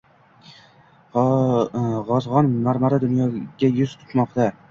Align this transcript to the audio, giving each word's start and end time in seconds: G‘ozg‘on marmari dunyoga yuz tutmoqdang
G‘ozg‘on 2.07 2.51
marmari 2.67 3.01
dunyoga 3.05 3.73
yuz 3.81 3.97
tutmoqdang 4.01 4.59